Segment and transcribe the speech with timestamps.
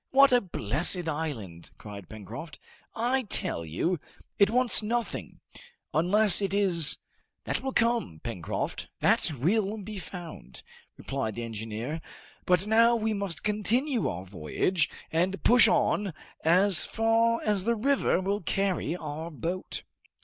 [0.09, 2.57] What a blessed island!" cried Pencroft.
[2.95, 3.99] "I tell you,
[4.39, 5.41] it wants nothing
[5.93, 6.97] unless it is"
[7.45, 10.63] "That will come, Pencroft, that will be found,"
[10.97, 12.01] replied the engineer;
[12.47, 18.19] "but now we must continue our voyage and push on as far as the river
[18.19, 19.83] will carry our boat!"